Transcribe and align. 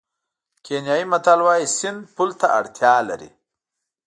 کینیايي 0.65 1.05
متل 1.11 1.39
وایي 1.45 1.67
سیند 1.77 1.99
پل 2.15 2.29
ته 2.39 2.47
اړتیا 2.59 2.95
لري. 3.09 3.29